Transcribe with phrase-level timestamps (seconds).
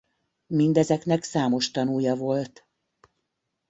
[0.47, 2.67] Mindezeknek számos tanúja volt.